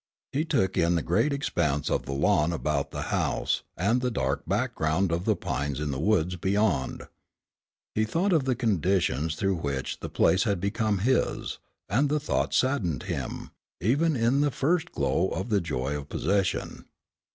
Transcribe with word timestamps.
He 0.31 0.45
took 0.45 0.77
in 0.79 0.95
the 0.95 1.03
great 1.03 1.31
expanse 1.31 1.87
of 1.87 2.09
lawn 2.09 2.51
about 2.51 2.89
the 2.89 3.03
house, 3.13 3.61
and 3.77 4.01
the 4.01 4.09
dark 4.09 4.41
background 4.47 5.11
of 5.11 5.25
the 5.25 5.35
pines 5.35 5.79
in 5.79 5.91
the 5.91 5.99
woods 5.99 6.37
beyond. 6.37 7.03
He 7.93 8.03
thought 8.03 8.33
of 8.33 8.45
the 8.45 8.55
conditions 8.55 9.35
through 9.35 9.57
which 9.57 9.99
the 9.99 10.09
place 10.09 10.41
had 10.41 10.59
become 10.59 10.97
his, 11.05 11.59
and 11.87 12.09
the 12.09 12.19
thought 12.19 12.51
saddened 12.55 13.03
him, 13.03 13.51
even 13.79 14.15
in 14.15 14.41
the 14.41 14.49
first 14.49 14.91
glow 14.91 15.27
of 15.29 15.49
the 15.49 15.61
joy 15.61 15.95
of 15.95 16.09
possession. 16.09 16.85